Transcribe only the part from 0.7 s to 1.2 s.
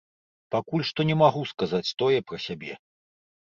што не